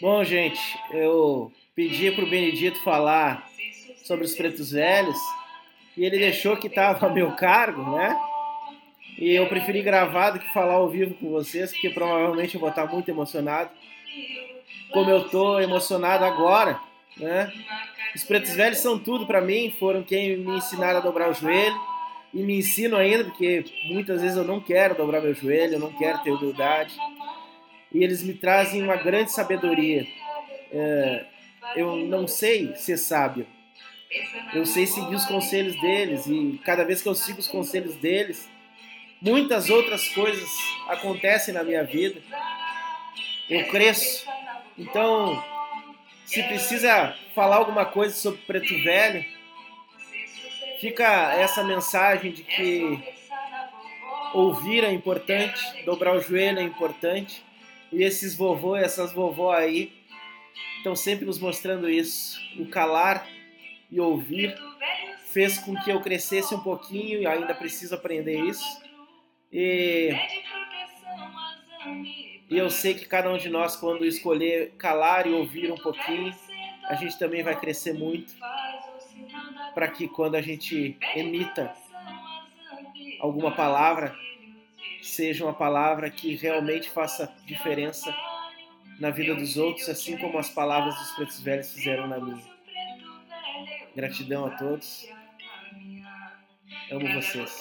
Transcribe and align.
Bom, 0.00 0.24
gente, 0.24 0.60
eu 0.90 1.52
pedi 1.74 2.10
para 2.10 2.24
o 2.24 2.28
Benedito 2.28 2.82
falar 2.82 3.48
sobre 4.04 4.24
os 4.24 4.34
pretos 4.34 4.70
velhos 4.70 5.16
e 5.96 6.04
ele 6.04 6.18
deixou 6.18 6.56
que 6.56 6.66
estava 6.66 7.06
a 7.06 7.10
meu 7.10 7.32
cargo, 7.32 7.96
né? 7.96 8.16
E 9.18 9.34
eu 9.34 9.48
preferi 9.48 9.82
gravar 9.82 10.30
do 10.30 10.38
que 10.38 10.52
falar 10.52 10.74
ao 10.74 10.88
vivo 10.88 11.14
com 11.14 11.30
vocês, 11.30 11.72
porque 11.72 11.90
provavelmente 11.90 12.54
eu 12.54 12.60
vou 12.60 12.68
estar 12.68 12.86
muito 12.86 13.08
emocionado. 13.08 13.70
Como 14.92 15.10
eu 15.10 15.22
estou 15.22 15.60
emocionado 15.60 16.24
agora, 16.24 16.78
né? 17.16 17.52
Os 18.14 18.22
pretos 18.24 18.54
velhos 18.54 18.78
são 18.78 18.98
tudo 18.98 19.26
para 19.26 19.40
mim, 19.40 19.74
foram 19.78 20.02
quem 20.02 20.36
me 20.36 20.58
ensinaram 20.58 20.98
a 20.98 21.02
dobrar 21.02 21.30
o 21.30 21.34
joelho 21.34 21.95
e 22.36 22.42
me 22.42 22.58
ensinam 22.58 22.98
ainda, 22.98 23.24
porque 23.24 23.64
muitas 23.86 24.20
vezes 24.20 24.36
eu 24.36 24.44
não 24.44 24.60
quero 24.60 24.94
dobrar 24.94 25.22
meu 25.22 25.32
joelho, 25.32 25.76
eu 25.76 25.80
não 25.80 25.90
quero 25.90 26.22
ter 26.22 26.30
humildade. 26.30 26.94
E 27.90 28.04
eles 28.04 28.22
me 28.22 28.34
trazem 28.34 28.82
uma 28.82 28.96
grande 28.96 29.32
sabedoria. 29.32 30.06
É, 30.70 31.24
eu 31.76 31.96
não 31.96 32.28
sei 32.28 32.74
ser 32.76 32.98
sábio, 32.98 33.46
eu 34.52 34.66
sei 34.66 34.86
seguir 34.86 35.14
os 35.14 35.24
conselhos 35.24 35.80
deles 35.80 36.26
e 36.26 36.60
cada 36.62 36.84
vez 36.84 37.00
que 37.00 37.08
eu 37.08 37.14
sigo 37.14 37.38
os 37.38 37.48
conselhos 37.48 37.96
deles, 37.96 38.46
muitas 39.18 39.70
outras 39.70 40.06
coisas 40.08 40.50
acontecem 40.88 41.54
na 41.54 41.64
minha 41.64 41.84
vida. 41.84 42.20
Eu 43.48 43.66
cresço. 43.68 44.26
Então, 44.76 45.42
se 46.26 46.42
precisa 46.42 47.16
falar 47.34 47.56
alguma 47.56 47.86
coisa 47.86 48.14
sobre 48.14 48.42
Preto 48.42 48.74
Velho, 48.82 49.24
fica 50.80 51.34
essa 51.34 51.62
mensagem 51.64 52.32
de 52.32 52.42
que 52.42 53.02
ouvir 54.32 54.84
é 54.84 54.92
importante, 54.92 55.60
dobrar 55.84 56.14
o 56.14 56.20
joelho 56.20 56.58
é 56.58 56.62
importante. 56.62 57.44
E 57.92 58.02
esses 58.02 58.34
vovô 58.34 58.76
e 58.76 58.82
essas 58.82 59.12
vovó 59.12 59.52
aí 59.52 59.92
estão 60.78 60.96
sempre 60.96 61.24
nos 61.24 61.38
mostrando 61.38 61.88
isso. 61.88 62.38
O 62.58 62.66
calar 62.66 63.26
e 63.90 64.00
ouvir 64.00 64.54
fez 65.32 65.58
com 65.58 65.74
que 65.76 65.90
eu 65.90 66.00
crescesse 66.00 66.54
um 66.54 66.60
pouquinho 66.60 67.20
e 67.20 67.26
ainda 67.26 67.54
preciso 67.54 67.94
aprender 67.94 68.40
isso. 68.40 68.82
E, 69.52 70.10
e 72.50 72.58
eu 72.58 72.68
sei 72.68 72.94
que 72.94 73.06
cada 73.06 73.30
um 73.32 73.38
de 73.38 73.48
nós, 73.48 73.76
quando 73.76 74.04
escolher 74.04 74.72
calar 74.76 75.26
e 75.26 75.32
ouvir 75.32 75.70
um 75.70 75.76
pouquinho, 75.76 76.34
a 76.88 76.94
gente 76.94 77.18
também 77.18 77.42
vai 77.42 77.58
crescer 77.58 77.92
muito 77.94 78.34
para 79.76 79.88
que 79.88 80.08
quando 80.08 80.36
a 80.36 80.40
gente 80.40 80.96
emita 81.14 81.70
alguma 83.20 83.54
palavra, 83.54 84.16
seja 85.02 85.44
uma 85.44 85.52
palavra 85.52 86.08
que 86.08 86.34
realmente 86.34 86.88
faça 86.88 87.30
diferença 87.44 88.10
na 88.98 89.10
vida 89.10 89.34
dos 89.34 89.58
outros, 89.58 89.86
assim 89.90 90.16
como 90.16 90.38
as 90.38 90.48
palavras 90.48 90.96
dos 90.96 91.12
pretos 91.12 91.40
velhos 91.42 91.74
fizeram 91.74 92.06
na 92.06 92.18
minha. 92.18 92.42
Gratidão 93.94 94.46
a 94.46 94.50
todos. 94.56 95.06
Amo 96.90 97.12
vocês. 97.12 97.60